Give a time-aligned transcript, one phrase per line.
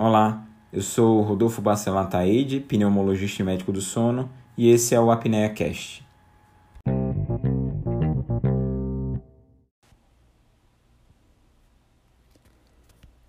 [0.00, 5.10] Olá, eu sou Rodolfo Bacelar Taide, pneumologista e médico do sono, e esse é o
[5.10, 6.06] Apneia Cast.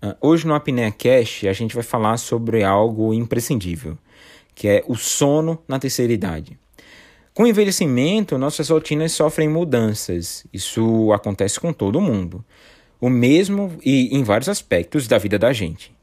[0.00, 3.98] Ah, hoje no Apneia Cast a gente vai falar sobre algo imprescindível,
[4.54, 6.56] que é o sono na terceira idade.
[7.34, 10.46] Com o envelhecimento, nossas rotinas sofrem mudanças.
[10.52, 12.44] Isso acontece com todo mundo.
[13.00, 15.98] O mesmo e em vários aspectos da vida da gente.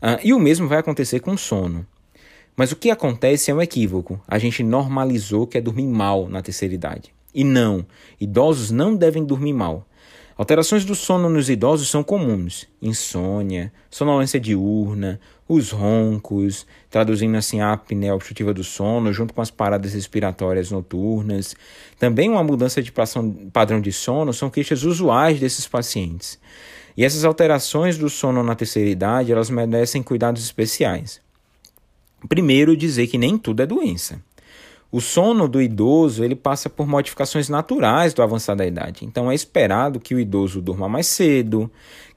[0.00, 1.86] Ah, e o mesmo vai acontecer com o sono.
[2.56, 4.20] Mas o que acontece é um equívoco.
[4.28, 7.12] A gente normalizou que é dormir mal na terceira idade.
[7.34, 7.84] E não,
[8.20, 9.86] idosos não devem dormir mal.
[10.36, 17.72] Alterações do sono nos idosos são comuns: insônia, sonolência diurna, os roncos, traduzindo assim a
[17.72, 21.54] apneia obstrutiva do sono, junto com as paradas respiratórias noturnas.
[22.00, 22.92] Também uma mudança de
[23.52, 26.38] padrão de sono são queixas usuais desses pacientes.
[26.96, 31.20] E essas alterações do sono na terceira idade, elas merecem cuidados especiais.
[32.28, 34.20] Primeiro, dizer que nem tudo é doença.
[34.90, 39.04] O sono do idoso ele passa por modificações naturais do avançar da idade.
[39.04, 41.68] Então é esperado que o idoso durma mais cedo,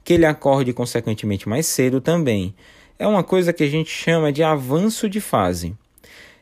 [0.03, 2.53] que ele acorde consequentemente mais cedo também.
[2.99, 5.75] É uma coisa que a gente chama de avanço de fase.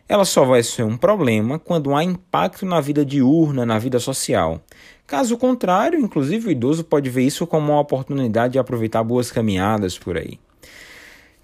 [0.08, 4.62] Ela só vai ser um problema quando há impacto na vida diurna, na vida social.
[5.08, 9.98] Caso contrário, inclusive o idoso pode ver isso como uma oportunidade de aproveitar boas caminhadas
[9.98, 10.40] por aí.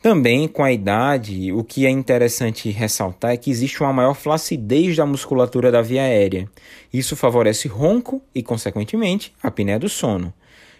[0.02, 4.96] Também, com a idade, o que é interessante ressaltar é que existe uma maior flacidez
[4.96, 6.50] da musculatura da via aérea.
[6.92, 10.34] Isso favorece ronco e, consequentemente, a apneia do sono.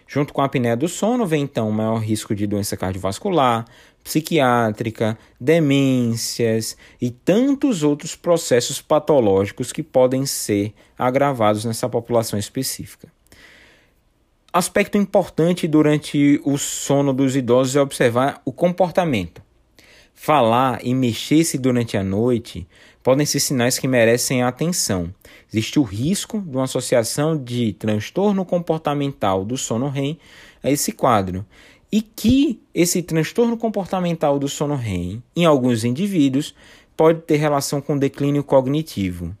[0.08, 3.64] Junto com a apneia do sono vem então o maior risco de doença cardiovascular,
[4.02, 13.08] psiquiátrica, demências e tantos outros processos patológicos que podem ser agravados nessa população específica.
[14.52, 19.40] Aspecto importante durante o sono dos idosos é observar o comportamento.
[20.14, 22.68] Falar e mexer-se durante a noite
[23.02, 25.12] podem ser sinais que merecem atenção.
[25.50, 30.18] Existe o risco de uma associação de transtorno comportamental do sono REM
[30.62, 31.46] a esse quadro
[31.92, 36.54] e que esse transtorno comportamental do sono REM, em alguns indivíduos,
[36.96, 39.36] pode ter relação com declínio cognitivo.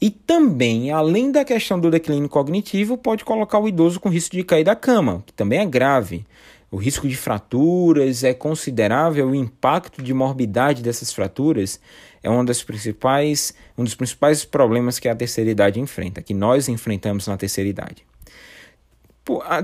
[0.00, 4.44] E também, além da questão do declínio cognitivo, pode colocar o idoso com risco de
[4.44, 6.24] cair da cama, que também é grave.
[6.70, 11.80] O risco de fraturas é considerável, o impacto de morbidade dessas fraturas
[12.22, 16.68] é uma das principais, um dos principais problemas que a terceira idade enfrenta, que nós
[16.68, 18.09] enfrentamos na terceira idade.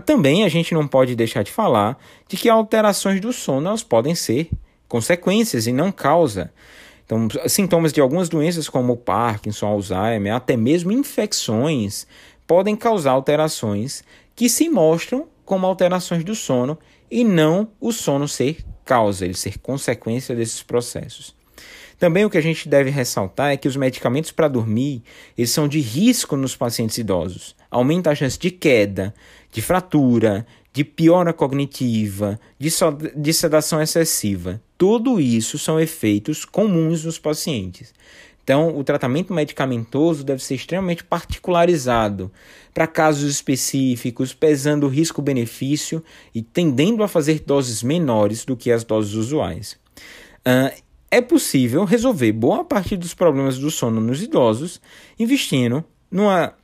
[0.05, 4.15] Também a gente não pode deixar de falar de que alterações do sono elas podem
[4.15, 4.51] ser
[4.89, 6.53] consequências e não causa.
[7.05, 12.07] Então, sintomas de algumas doenças como Parkinson, Alzheimer, até mesmo infecções,
[12.47, 14.03] podem causar alterações
[14.35, 16.77] que se mostram como alterações do sono
[17.11, 21.35] e não o sono ser causa, ele ser consequência desses processos.
[21.99, 25.03] Também o que a gente deve ressaltar é que os medicamentos para dormir
[25.37, 27.57] eles são de risco nos pacientes idosos.
[27.71, 29.15] Aumenta a chance de queda,
[29.51, 32.69] de fratura, de piora cognitiva, de,
[33.17, 34.61] de sedação excessiva.
[34.77, 37.95] Tudo isso são efeitos comuns nos pacientes.
[38.45, 42.31] Então, o tratamento medicamentoso deve ser extremamente particularizado
[42.73, 48.85] para casos específicos, pesando o risco-benefício e tendendo a fazer doses menores do que as
[48.85, 49.77] doses usuais.
[50.47, 50.71] Uh,
[51.11, 54.81] é possível resolver boa parte dos problemas do sono nos idosos
[55.19, 56.55] investindo numa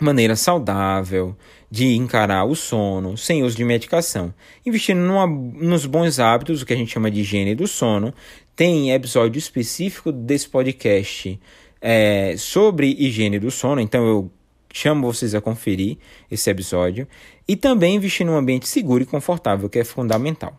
[0.00, 1.36] maneira saudável
[1.70, 4.32] de encarar o sono sem uso de medicação,
[4.64, 8.14] investindo numa, nos bons hábitos, o que a gente chama de higiene do sono.
[8.54, 11.38] Tem episódio específico desse podcast
[11.80, 14.30] é, sobre higiene do sono, então eu
[14.72, 15.98] chamo vocês a conferir
[16.30, 17.06] esse episódio.
[17.46, 20.58] E também investir num ambiente seguro e confortável, que é fundamental.